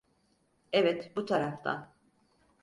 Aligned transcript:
Evet, 0.73 1.11
bu 1.15 1.25
taraftan. 1.25 1.93